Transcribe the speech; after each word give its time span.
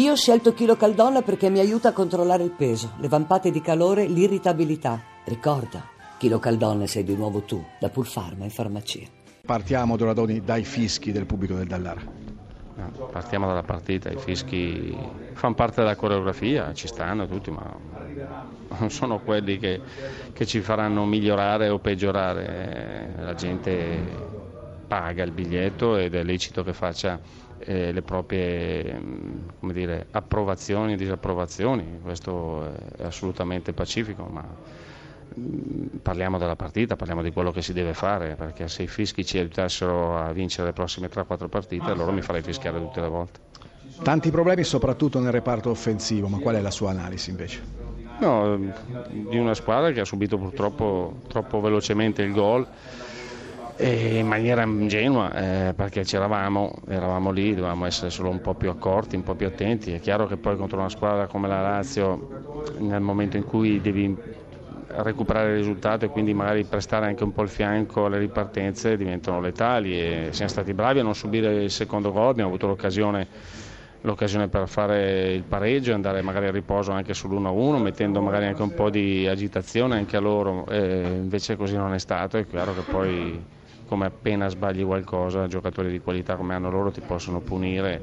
Io 0.00 0.12
ho 0.12 0.16
scelto 0.16 0.54
Chilo 0.54 0.76
Caldonna 0.76 1.20
perché 1.20 1.50
mi 1.50 1.58
aiuta 1.58 1.90
a 1.90 1.92
controllare 1.92 2.42
il 2.42 2.52
peso, 2.52 2.92
le 3.00 3.08
vampate 3.08 3.50
di 3.50 3.60
calore, 3.60 4.06
l'irritabilità. 4.06 4.98
Ricorda, 5.24 5.84
Chilo 6.16 6.38
Caldonna 6.38 6.86
sei 6.86 7.04
di 7.04 7.14
nuovo 7.14 7.42
tu, 7.42 7.62
da 7.78 7.90
Pulfarma 7.90 8.44
in 8.44 8.50
farmacia. 8.50 9.06
Partiamo, 9.44 9.98
Doradoni, 9.98 10.40
dai 10.40 10.64
fischi 10.64 11.12
del 11.12 11.26
pubblico 11.26 11.52
del 11.52 11.66
Dallara. 11.66 12.00
Partiamo 13.12 13.46
dalla 13.46 13.62
partita, 13.62 14.08
i 14.08 14.16
fischi 14.16 14.96
fanno 15.34 15.54
parte 15.54 15.82
della 15.82 15.96
coreografia, 15.96 16.72
ci 16.72 16.86
stanno 16.86 17.26
tutti, 17.26 17.50
ma 17.50 17.70
non 18.78 18.88
sono 18.88 19.20
quelli 19.20 19.58
che, 19.58 19.82
che 20.32 20.46
ci 20.46 20.62
faranno 20.62 21.04
migliorare 21.04 21.68
o 21.68 21.78
peggiorare. 21.78 23.16
La 23.18 23.34
gente 23.34 24.39
paga 24.90 25.22
il 25.22 25.30
biglietto 25.30 25.96
ed 25.96 26.16
è 26.16 26.24
lecito 26.24 26.64
che 26.64 26.72
faccia 26.72 27.20
eh, 27.60 27.92
le 27.92 28.02
proprie 28.02 29.00
dire, 29.60 30.06
approvazioni 30.10 30.94
e 30.94 30.96
disapprovazioni, 30.96 32.00
questo 32.02 32.74
è 32.96 33.04
assolutamente 33.04 33.72
pacifico, 33.72 34.24
ma 34.24 34.44
parliamo 36.02 36.38
della 36.38 36.56
partita, 36.56 36.96
parliamo 36.96 37.22
di 37.22 37.30
quello 37.30 37.52
che 37.52 37.62
si 37.62 37.72
deve 37.72 37.94
fare, 37.94 38.34
perché 38.34 38.66
se 38.66 38.82
i 38.82 38.88
fischi 38.88 39.24
ci 39.24 39.38
aiutassero 39.38 40.18
a 40.18 40.32
vincere 40.32 40.66
le 40.66 40.72
prossime 40.72 41.08
3-4 41.08 41.48
partite, 41.48 41.88
allora 41.88 42.10
mi 42.10 42.22
farei 42.22 42.42
fischiare 42.42 42.80
tutte 42.80 43.00
le 43.00 43.08
volte. 43.08 43.38
Tanti 44.02 44.32
problemi 44.32 44.64
soprattutto 44.64 45.20
nel 45.20 45.30
reparto 45.30 45.70
offensivo, 45.70 46.26
ma 46.26 46.38
qual 46.38 46.56
è 46.56 46.60
la 46.60 46.72
sua 46.72 46.90
analisi 46.90 47.30
invece? 47.30 47.62
No, 48.18 48.58
di 49.08 49.38
una 49.38 49.54
squadra 49.54 49.92
che 49.92 50.00
ha 50.00 50.04
subito 50.04 50.36
purtroppo 50.36 51.20
troppo 51.28 51.60
velocemente 51.60 52.22
il 52.22 52.32
gol 52.32 52.66
in 53.86 54.26
maniera 54.26 54.62
ingenua 54.62 55.32
eh, 55.32 55.74
perché 55.74 56.02
c'eravamo, 56.02 56.72
eravamo 56.88 57.30
lì, 57.30 57.54
dovevamo 57.54 57.86
essere 57.86 58.10
solo 58.10 58.28
un 58.28 58.40
po' 58.40 58.54
più 58.54 58.68
accorti, 58.68 59.16
un 59.16 59.22
po' 59.22 59.34
più 59.34 59.46
attenti. 59.46 59.92
È 59.92 60.00
chiaro 60.00 60.26
che 60.26 60.36
poi 60.36 60.56
contro 60.56 60.78
una 60.78 60.88
squadra 60.90 61.26
come 61.26 61.48
la 61.48 61.62
Lazio, 61.62 62.74
nel 62.78 63.00
momento 63.00 63.36
in 63.36 63.44
cui 63.44 63.80
devi 63.80 64.14
recuperare 64.92 65.50
il 65.50 65.56
risultato 65.58 66.04
e 66.04 66.08
quindi 66.08 66.34
magari 66.34 66.64
prestare 66.64 67.06
anche 67.06 67.22
un 67.22 67.32
po' 67.32 67.42
il 67.42 67.48
fianco 67.48 68.06
alle 68.06 68.18
ripartenze 68.18 68.96
diventano 68.96 69.40
letali 69.40 69.92
e 69.92 70.28
siamo 70.32 70.50
stati 70.50 70.74
bravi 70.74 70.98
a 70.98 71.02
non 71.04 71.14
subire 71.14 71.62
il 71.62 71.70
secondo 71.70 72.10
gol, 72.10 72.30
abbiamo 72.30 72.48
avuto 72.48 72.66
l'occasione, 72.66 73.26
l'occasione 74.00 74.48
per 74.48 74.68
fare 74.68 75.32
il 75.32 75.44
pareggio 75.44 75.92
e 75.92 75.94
andare 75.94 76.22
magari 76.22 76.48
a 76.48 76.50
riposo 76.50 76.90
anche 76.90 77.12
sull'1-1 77.12 77.80
mettendo 77.80 78.20
magari 78.20 78.46
anche 78.46 78.62
un 78.62 78.74
po' 78.74 78.90
di 78.90 79.28
agitazione 79.28 79.96
anche 79.96 80.16
a 80.16 80.20
loro, 80.20 80.66
e 80.66 81.02
invece 81.02 81.56
così 81.56 81.76
non 81.76 81.94
è 81.94 81.98
stato, 81.98 82.36
è 82.36 82.46
chiaro 82.46 82.74
che 82.74 82.82
poi 82.82 83.58
come 83.90 84.06
appena 84.06 84.48
sbagli 84.48 84.84
qualcosa 84.84 85.48
giocatori 85.48 85.90
di 85.90 85.98
qualità 85.98 86.36
come 86.36 86.54
hanno 86.54 86.70
loro 86.70 86.92
ti 86.92 87.00
possono 87.00 87.40
punire 87.40 88.00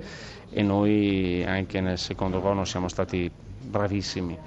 e 0.49 0.61
noi 0.61 1.45
anche 1.47 1.79
nel 1.79 1.97
secondo 1.97 2.41
gol 2.41 2.55
non 2.55 2.67
siamo 2.67 2.89
stati 2.89 3.31
bravissimi 3.31 4.37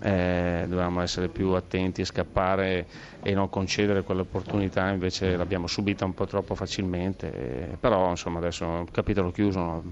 eh, 0.00 0.64
dovevamo 0.66 1.02
essere 1.02 1.28
più 1.28 1.50
attenti 1.50 2.02
scappare 2.02 2.86
e 3.22 3.34
non 3.34 3.48
concedere 3.48 4.02
quell'opportunità, 4.02 4.88
invece 4.88 5.36
l'abbiamo 5.36 5.66
subita 5.66 6.04
un 6.04 6.14
po' 6.14 6.26
troppo 6.26 6.54
facilmente, 6.54 7.32
eh, 7.72 7.76
però 7.78 8.10
insomma 8.10 8.38
adesso 8.38 8.64
è 8.64 8.68
un 8.68 8.90
capitolo 8.90 9.30
chiuso, 9.30 9.82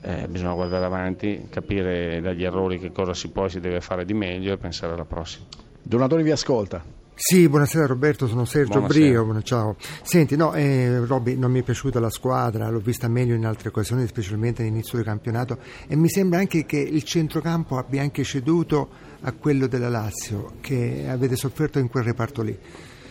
eh, 0.00 0.26
bisogna 0.28 0.54
guardare 0.54 0.84
avanti, 0.84 1.46
capire 1.50 2.20
dagli 2.20 2.44
errori 2.44 2.78
che 2.78 2.92
cosa 2.92 3.14
si 3.14 3.30
può 3.30 3.46
e 3.46 3.48
si 3.48 3.60
deve 3.60 3.80
fare 3.80 4.04
di 4.04 4.14
meglio 4.14 4.52
e 4.52 4.58
pensare 4.58 4.92
alla 4.92 5.04
prossima. 5.04 5.46
Donatori 5.82 6.22
vi 6.22 6.30
ascolta. 6.30 7.01
Sì, 7.14 7.46
buonasera 7.46 7.86
Roberto, 7.86 8.26
sono 8.26 8.46
Sergio 8.46 8.80
buonasera. 8.80 9.22
Brio, 9.22 9.42
ciao. 9.42 9.76
Senti, 10.02 10.34
no, 10.34 10.54
eh, 10.54 11.04
Robby, 11.04 11.36
non 11.36 11.52
mi 11.52 11.60
è 11.60 11.62
piaciuta 11.62 12.00
la 12.00 12.10
squadra, 12.10 12.70
l'ho 12.70 12.80
vista 12.80 13.06
meglio 13.06 13.34
in 13.34 13.44
altre 13.44 13.68
occasioni, 13.68 14.06
specialmente 14.06 14.62
all'inizio 14.62 14.96
del 14.96 15.06
campionato 15.06 15.58
e 15.86 15.94
mi 15.94 16.08
sembra 16.08 16.38
anche 16.38 16.64
che 16.64 16.78
il 16.78 17.02
centrocampo 17.02 17.76
abbia 17.76 18.00
anche 18.00 18.24
ceduto 18.24 18.88
a 19.20 19.32
quello 19.32 19.66
della 19.66 19.90
Lazio, 19.90 20.54
che 20.60 21.06
avete 21.08 21.36
sofferto 21.36 21.78
in 21.78 21.88
quel 21.88 22.02
reparto 22.02 22.42
lì. 22.42 22.58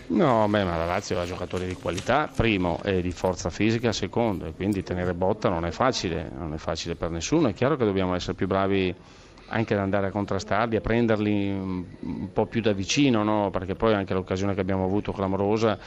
No, 0.07 0.45
beh, 0.49 0.63
ma 0.65 0.75
la 0.75 0.85
Lazio 0.85 1.17
ha 1.19 1.25
giocatori 1.25 1.67
di 1.67 1.75
qualità, 1.75 2.29
primo, 2.35 2.81
e 2.83 3.01
di 3.01 3.11
forza 3.11 3.49
fisica, 3.49 3.93
secondo, 3.93 4.45
e 4.45 4.53
quindi 4.53 4.83
tenere 4.83 5.13
botta 5.13 5.47
non 5.47 5.63
è 5.65 5.71
facile, 5.71 6.29
non 6.35 6.53
è 6.53 6.57
facile 6.57 6.95
per 6.95 7.11
nessuno, 7.11 7.47
è 7.47 7.53
chiaro 7.53 7.77
che 7.77 7.85
dobbiamo 7.85 8.13
essere 8.13 8.33
più 8.33 8.47
bravi 8.47 8.93
anche 9.51 9.73
ad 9.73 9.81
andare 9.81 10.07
a 10.07 10.11
contrastarli, 10.11 10.77
a 10.77 10.81
prenderli 10.81 11.49
un 11.49 12.31
po' 12.31 12.45
più 12.45 12.61
da 12.61 12.71
vicino, 12.71 13.23
no? 13.23 13.49
perché 13.49 13.75
poi 13.75 13.93
anche 13.93 14.13
l'occasione 14.13 14.53
che 14.53 14.61
abbiamo 14.61 14.85
avuto 14.85 15.11
clamorosa 15.11 15.77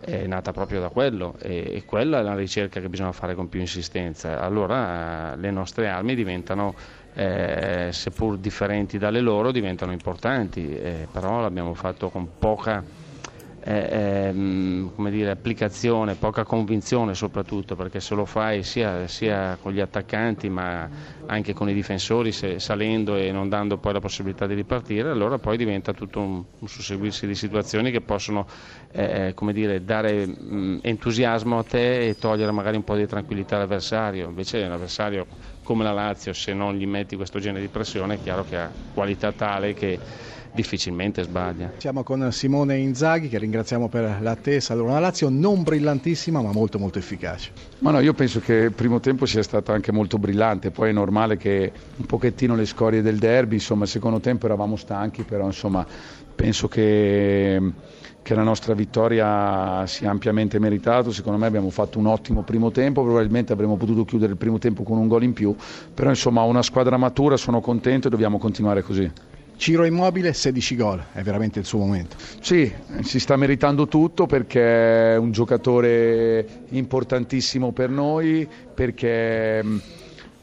è 0.00 0.26
nata 0.26 0.52
proprio 0.52 0.80
da 0.80 0.90
quello 0.90 1.34
e, 1.40 1.64
e 1.72 1.84
quella 1.86 2.18
è 2.18 2.22
la 2.22 2.34
ricerca 2.34 2.80
che 2.80 2.88
bisogna 2.90 3.12
fare 3.12 3.34
con 3.34 3.48
più 3.48 3.60
insistenza. 3.60 4.40
Allora 4.40 5.34
le 5.36 5.50
nostre 5.50 5.88
armi 5.88 6.14
diventano, 6.14 6.74
eh, 7.14 7.88
seppur 7.90 8.36
differenti 8.36 8.98
dalle 8.98 9.20
loro, 9.20 9.50
diventano 9.50 9.92
importanti, 9.92 10.76
eh, 10.76 11.08
però 11.10 11.40
l'abbiamo 11.40 11.72
fatto 11.72 12.10
con 12.10 12.28
poca 12.38 12.84
eh, 13.64 14.90
come 14.94 15.10
dire, 15.10 15.30
applicazione, 15.30 16.16
poca 16.16 16.44
convinzione 16.44 17.14
soprattutto, 17.14 17.74
perché 17.76 18.00
se 18.00 18.14
lo 18.14 18.26
fai 18.26 18.62
sia, 18.62 19.06
sia, 19.08 19.56
con 19.60 19.72
gli 19.72 19.80
attaccanti 19.80 20.48
ma 20.50 20.88
anche 21.26 21.54
con 21.54 21.68
i 21.68 21.74
difensori, 21.74 22.30
se, 22.32 22.58
salendo 22.58 23.16
e 23.16 23.32
non 23.32 23.48
dando 23.48 23.78
poi 23.78 23.94
la 23.94 24.00
possibilità 24.00 24.46
di 24.46 24.54
ripartire, 24.54 25.08
allora 25.08 25.38
poi 25.38 25.56
diventa 25.56 25.92
tutto 25.92 26.20
un, 26.20 26.44
un 26.58 26.68
susseguirsi 26.68 27.26
di 27.26 27.34
situazioni 27.34 27.90
che 27.90 28.02
possono 28.02 28.46
eh, 28.92 29.32
come 29.34 29.52
dire, 29.52 29.82
dare 29.82 30.26
mh, 30.26 30.80
entusiasmo 30.82 31.58
a 31.58 31.62
te 31.62 32.08
e 32.08 32.16
togliere 32.16 32.52
magari 32.52 32.76
un 32.76 32.84
po' 32.84 32.96
di 32.96 33.06
tranquillità 33.06 33.56
all'avversario. 33.56 34.28
Invece 34.28 34.66
l'avversario 34.68 35.26
come 35.62 35.82
la 35.82 35.92
Lazio, 35.92 36.34
se 36.34 36.52
non 36.52 36.74
gli 36.74 36.86
metti 36.86 37.16
questo 37.16 37.38
genere 37.38 37.62
di 37.62 37.68
pressione, 37.68 38.14
è 38.14 38.20
chiaro 38.20 38.44
che 38.44 38.56
ha 38.56 38.70
qualità 38.92 39.32
tale 39.32 39.72
che 39.72 39.98
difficilmente 40.54 41.22
sbaglia. 41.22 41.72
Siamo 41.78 42.02
con 42.04 42.30
Simone 42.30 42.78
Inzaghi 42.78 43.28
che 43.28 43.38
ringraziamo 43.38 43.88
per 43.88 44.18
l'attesa. 44.20 44.72
Allora, 44.72 44.92
una 44.92 45.00
Lazio 45.00 45.28
non 45.28 45.62
brillantissima 45.62 46.40
ma 46.40 46.52
molto 46.52 46.78
molto 46.78 46.98
efficace. 46.98 47.50
Ma 47.80 47.90
no, 47.90 48.00
io 48.00 48.14
penso 48.14 48.40
che 48.40 48.54
il 48.54 48.72
primo 48.72 49.00
tempo 49.00 49.26
sia 49.26 49.42
stato 49.42 49.72
anche 49.72 49.90
molto 49.90 50.16
brillante, 50.18 50.70
poi 50.70 50.90
è 50.90 50.92
normale 50.92 51.36
che 51.36 51.72
un 51.96 52.06
pochettino 52.06 52.54
le 52.54 52.66
scorie 52.66 53.02
del 53.02 53.18
derby, 53.18 53.54
insomma 53.54 53.84
il 53.84 53.90
secondo 53.90 54.20
tempo 54.20 54.46
eravamo 54.46 54.76
stanchi, 54.76 55.22
però 55.22 55.44
insomma 55.44 55.84
penso 56.34 56.68
che 56.68 57.72
che 58.24 58.34
la 58.34 58.42
nostra 58.42 58.72
vittoria 58.72 59.86
sia 59.86 60.08
ampiamente 60.08 60.58
meritato, 60.58 61.12
secondo 61.12 61.38
me 61.38 61.46
abbiamo 61.46 61.68
fatto 61.68 61.98
un 61.98 62.06
ottimo 62.06 62.42
primo 62.42 62.70
tempo, 62.70 63.02
probabilmente 63.02 63.52
avremmo 63.52 63.76
potuto 63.76 64.06
chiudere 64.06 64.32
il 64.32 64.38
primo 64.38 64.56
tempo 64.56 64.82
con 64.82 64.96
un 64.96 65.08
gol 65.08 65.24
in 65.24 65.34
più, 65.34 65.54
però 65.92 66.08
insomma 66.08 66.40
una 66.40 66.62
squadra 66.62 66.96
matura, 66.96 67.36
sono 67.36 67.60
contento 67.60 68.06
e 68.06 68.10
dobbiamo 68.10 68.38
continuare 68.38 68.80
così. 68.80 69.12
Ciro 69.56 69.84
Immobile 69.84 70.32
16 70.32 70.76
gol, 70.76 71.04
è 71.12 71.22
veramente 71.22 71.58
il 71.58 71.64
suo 71.64 71.78
momento. 71.78 72.16
Sì, 72.40 72.70
si 73.02 73.20
sta 73.20 73.36
meritando 73.36 73.86
tutto 73.86 74.26
perché 74.26 75.12
è 75.12 75.16
un 75.16 75.30
giocatore 75.30 76.64
importantissimo 76.70 77.72
per 77.72 77.88
noi, 77.88 78.48
perché 78.74 79.62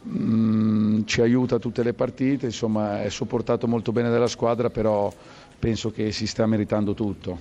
mm, 0.07 1.01
ci 1.05 1.21
aiuta 1.21 1.59
tutte 1.59 1.83
le 1.83 1.93
partite, 1.93 2.45
insomma 2.45 3.03
è 3.03 3.09
sopportato 3.09 3.67
molto 3.67 3.91
bene 3.91 4.09
dalla 4.09 4.27
squadra, 4.27 4.69
però 4.69 5.11
penso 5.59 5.91
che 5.91 6.11
si 6.11 6.25
sta 6.25 6.45
meritando 6.45 6.93
tutto. 6.93 7.39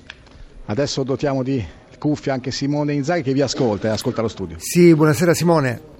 Adesso 0.66 1.02
dotiamo 1.02 1.42
di 1.42 1.64
cuffia 1.98 2.32
anche 2.32 2.50
Simone 2.50 2.94
Inzaghi 2.94 3.22
che 3.22 3.32
vi 3.32 3.42
ascolta 3.42 3.88
e 3.88 3.90
ascolta 3.92 4.22
lo 4.22 4.28
studio. 4.28 4.56
Sì, 4.58 4.94
buonasera 4.94 5.34
Simone. 5.34 5.99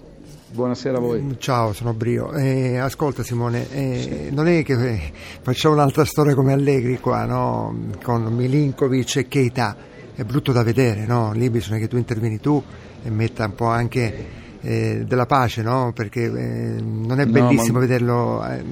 Buonasera 0.52 0.96
a 0.96 1.00
voi. 1.00 1.36
Ciao, 1.38 1.72
sono 1.72 1.94
Brio. 1.94 2.32
Eh, 2.32 2.76
ascolta 2.76 3.22
Simone, 3.22 3.70
eh, 3.70 4.30
non 4.32 4.48
è 4.48 4.64
che 4.64 4.72
eh, 4.72 5.12
facciamo 5.42 5.74
un'altra 5.74 6.04
storia 6.04 6.34
come 6.34 6.52
Allegri 6.52 6.98
qua, 6.98 7.24
no? 7.24 7.72
Con 8.02 8.24
Milinkovic 8.24 9.16
e 9.16 9.28
Keita. 9.28 9.76
È 10.12 10.24
brutto 10.24 10.50
da 10.50 10.64
vedere, 10.64 11.06
no? 11.06 11.32
Lì 11.32 11.48
bisogna 11.50 11.78
che 11.78 11.86
tu 11.86 11.96
intervieni 11.96 12.40
tu 12.40 12.60
e 13.00 13.10
metta 13.10 13.44
un 13.44 13.54
po' 13.54 13.68
anche 13.68 14.26
eh, 14.60 15.04
della 15.06 15.26
pace, 15.26 15.62
no? 15.62 15.92
Perché 15.94 16.24
eh, 16.24 16.82
non 16.82 17.20
è 17.20 17.26
bellissimo 17.26 17.78
no, 17.78 17.84
ma... 17.84 17.86
vederlo 17.86 18.44
eh, 18.44 18.64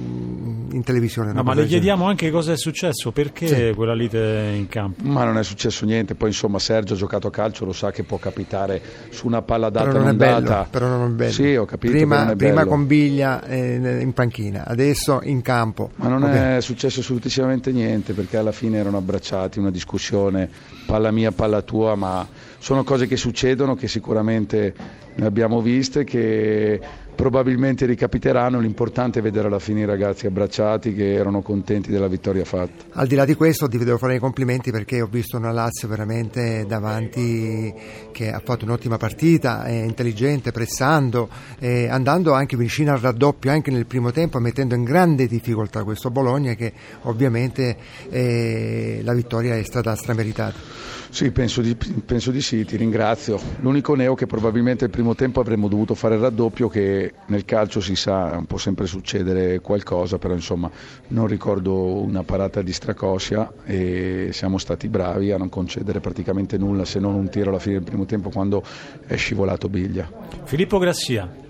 in 0.71 0.83
televisione. 0.83 1.31
No, 1.31 1.43
ma 1.43 1.53
le 1.53 1.65
chiediamo 1.65 2.05
anche 2.05 2.29
cosa 2.31 2.51
è 2.51 2.57
successo, 2.57 3.11
perché 3.11 3.47
sì. 3.47 3.73
quella 3.75 3.93
lite 3.93 4.53
in 4.55 4.67
campo? 4.67 5.03
Ma 5.03 5.23
non 5.23 5.37
è 5.37 5.43
successo 5.43 5.85
niente, 5.85 6.15
poi 6.15 6.29
insomma 6.29 6.59
Sergio 6.59 6.93
ha 6.93 6.97
giocato 6.97 7.27
a 7.27 7.31
calcio, 7.31 7.65
lo 7.65 7.73
sa 7.73 7.91
che 7.91 8.03
può 8.03 8.17
capitare 8.17 8.81
su 9.09 9.27
una 9.27 9.41
palla 9.41 9.69
data 9.69 9.87
però 9.87 9.97
non, 9.99 10.07
non 10.07 10.15
è 10.15 10.17
data. 10.17 10.41
Bello, 10.41 10.67
però 10.69 10.87
non 10.87 11.11
è 11.11 11.13
bello. 11.13 11.31
Sì, 11.31 11.55
ho 11.55 11.65
capito. 11.65 11.93
Prima, 11.93 12.35
prima 12.35 12.65
con 12.65 12.87
Biglia 12.87 13.43
eh, 13.45 13.99
in 14.01 14.13
panchina, 14.13 14.65
adesso 14.65 15.21
in 15.23 15.41
campo. 15.41 15.91
Ma 15.95 16.07
non 16.07 16.23
okay. 16.23 16.57
è 16.57 16.61
successo 16.61 17.01
assolutamente 17.01 17.71
niente, 17.71 18.13
perché 18.13 18.37
alla 18.37 18.51
fine 18.51 18.77
erano 18.77 18.97
abbracciati, 18.97 19.59
una 19.59 19.71
discussione, 19.71 20.49
palla 20.85 21.11
mia, 21.11 21.31
palla 21.31 21.61
tua, 21.61 21.95
ma 21.95 22.27
sono 22.57 22.83
cose 22.83 23.07
che 23.07 23.15
succedono 23.15 23.75
che 23.75 23.87
sicuramente 23.87 24.73
ne 25.15 25.25
abbiamo 25.25 25.61
viste 25.61 26.03
che 26.03 26.79
probabilmente 27.19 27.85
ricapiteranno, 27.85 28.61
l'importante 28.61 29.19
è 29.19 29.21
vedere 29.21 29.47
alla 29.47 29.59
fine 29.59 29.81
i 29.81 29.85
ragazzi 29.85 30.25
abbracciati 30.25 30.93
che 30.93 31.15
erano 31.15 31.41
contenti 31.41 31.91
della 31.91 32.07
vittoria 32.07 32.45
fatta. 32.45 32.85
Al 32.93 33.07
di 33.07 33.15
là 33.15 33.25
di 33.25 33.33
questo 33.33 33.67
ti 33.67 33.77
devo 33.77 33.97
fare 33.97 34.15
i 34.15 34.19
complimenti 34.19 34.71
perché 34.71 35.01
ho 35.01 35.07
visto 35.11 35.35
una 35.35 35.51
Lazio 35.51 35.89
veramente 35.89 36.63
davanti 36.65 37.73
che 38.13 38.31
ha 38.31 38.39
fatto 38.41 38.63
un'ottima 38.63 38.95
partita, 38.95 39.65
è 39.65 39.83
intelligente, 39.83 40.53
pressando, 40.53 41.27
eh, 41.59 41.89
andando 41.89 42.31
anche 42.31 42.55
vicino 42.55 42.93
al 42.93 42.99
raddoppio 42.99 43.51
anche 43.51 43.69
nel 43.69 43.85
primo 43.85 44.11
tempo, 44.11 44.39
mettendo 44.39 44.75
in 44.75 44.85
grande 44.85 45.27
difficoltà 45.27 45.83
questo 45.83 46.11
Bologna 46.11 46.53
che 46.53 46.71
ovviamente 47.01 47.75
eh, 48.09 49.01
la 49.03 49.13
vittoria 49.13 49.57
è 49.57 49.63
stata 49.63 49.93
strameritata. 49.93 50.89
Sì, 51.11 51.31
penso 51.31 51.61
di, 51.61 51.75
penso 51.75 52.29
di, 52.29 52.39
sì, 52.39 52.63
ti 52.65 52.77
ringrazio. 52.77 53.39
L'unico 53.61 53.95
neo 53.95 54.13
che 54.13 54.27
probabilmente 54.27 54.85
il 54.85 54.91
primo 54.91 55.15
tempo 55.15 55.39
avremmo 55.39 55.67
dovuto 55.67 55.95
fare 55.95 56.15
il 56.15 56.21
raddoppio, 56.21 56.69
che 56.69 57.08
nel 57.27 57.45
calcio 57.45 57.81
si 57.81 57.95
sa, 57.95 58.41
può 58.47 58.57
sempre 58.57 58.85
succedere 58.85 59.59
qualcosa, 59.59 60.17
però 60.17 60.33
insomma 60.33 60.69
non 61.07 61.27
ricordo 61.27 62.01
una 62.01 62.23
parata 62.23 62.61
di 62.61 62.73
Stracossia 62.73 63.51
e 63.65 64.29
siamo 64.31 64.57
stati 64.57 64.87
bravi 64.87 65.31
a 65.31 65.37
non 65.37 65.49
concedere 65.49 65.99
praticamente 65.99 66.57
nulla 66.57 66.85
se 66.85 66.99
non 66.99 67.15
un 67.15 67.29
tiro 67.29 67.49
alla 67.49 67.59
fine 67.59 67.75
del 67.75 67.83
primo 67.83 68.05
tempo 68.05 68.29
quando 68.29 68.63
è 69.05 69.15
scivolato 69.15 69.69
Biglia. 69.69 70.09
Filippo 70.43 70.77
Grassia. 70.77 71.47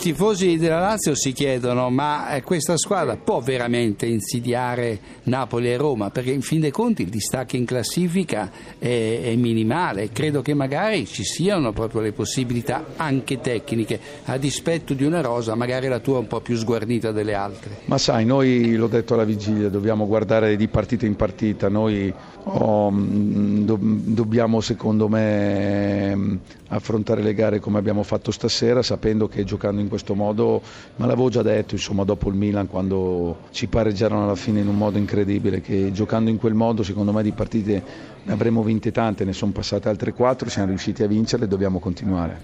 Tifosi 0.00 0.56
della 0.56 0.80
Lazio 0.80 1.14
si 1.14 1.32
chiedono 1.32 1.90
ma 1.90 2.30
eh, 2.30 2.42
questa 2.42 2.78
squadra 2.78 3.18
può 3.18 3.40
veramente 3.40 4.06
insidiare 4.06 4.98
Napoli 5.24 5.70
e 5.70 5.76
Roma? 5.76 6.08
Perché 6.08 6.30
in 6.30 6.40
fin 6.40 6.60
dei 6.60 6.70
conti 6.70 7.02
il 7.02 7.10
distacco 7.10 7.56
in 7.56 7.66
classifica 7.66 8.50
è, 8.78 9.20
è, 9.24 9.36
minimale, 9.36 10.08
credo 10.10 10.40
che 10.40 10.54
magari 10.54 11.04
ci 11.04 11.22
siano 11.22 11.72
proprio 11.72 12.00
le 12.00 12.12
possibilità 12.12 12.86
anche 12.96 13.42
tecniche 13.42 14.00
a 14.24 14.38
dispetto 14.38 14.94
di 14.94 15.04
una 15.04 15.20
rosa 15.20 15.54
magari 15.54 15.86
la 15.86 15.98
tua 15.98 16.20
un 16.20 16.28
po' 16.28 16.40
più 16.40 16.56
sguarnita 16.56 17.12
delle 17.12 17.34
altre. 17.34 17.80
Ma 17.84 17.98
sai, 17.98 18.24
noi 18.24 18.74
l'ho 18.76 18.88
detto 18.88 19.12
alla 19.12 19.24
vigilia, 19.24 19.68
dobbiamo 19.68 20.06
guardare 20.06 20.56
di 20.56 20.68
partita 20.68 21.04
in 21.04 21.14
partita, 21.14 21.68
noi 21.68 22.10
oh, 22.44 22.90
do, 22.90 23.78
dobbiamo 23.78 24.62
secondo 24.62 25.08
me 25.08 26.38
affrontare 26.68 27.20
le 27.20 27.34
gare 27.34 27.58
come 27.58 27.78
abbiamo 27.78 28.02
fatto 28.02 28.30
stasera 28.30 28.82
sapendo 28.82 29.28
che 29.28 29.44
giocando 29.44 29.80
in 29.80 29.88
questo 29.90 30.14
modo, 30.14 30.62
ma 30.96 31.04
l'avevo 31.04 31.28
già 31.28 31.42
detto 31.42 31.74
insomma, 31.74 32.04
dopo 32.04 32.30
il 32.30 32.34
Milan 32.36 32.66
quando 32.66 33.40
ci 33.50 33.66
pareggiarono 33.66 34.24
alla 34.24 34.34
fine 34.36 34.60
in 34.60 34.68
un 34.68 34.76
modo 34.76 34.96
incredibile, 34.96 35.60
che 35.60 35.92
giocando 35.92 36.30
in 36.30 36.38
quel 36.38 36.54
modo 36.54 36.82
secondo 36.82 37.12
me 37.12 37.22
di 37.22 37.32
partite 37.32 37.82
ne 38.22 38.32
avremmo 38.32 38.62
vinte 38.62 38.92
tante, 38.92 39.24
ne 39.24 39.34
sono 39.34 39.52
passate 39.52 39.90
altre 39.90 40.14
quattro, 40.14 40.48
siamo 40.48 40.68
riusciti 40.68 41.02
a 41.02 41.06
vincerle 41.06 41.44
e 41.44 41.48
dobbiamo 41.48 41.78
continuare. 41.78 42.40